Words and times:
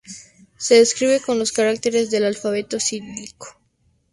Se 0.57 0.79
escribe 0.81 1.19
con 1.19 1.37
los 1.37 1.51
caracteres 1.51 2.09
del 2.09 2.25
alfabeto 2.25 2.79
cirílico. 2.79 3.59